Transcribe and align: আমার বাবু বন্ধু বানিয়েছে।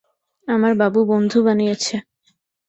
আমার 0.47 0.73
বাবু 0.81 0.99
বন্ধু 1.11 1.37
বানিয়েছে। 1.45 1.95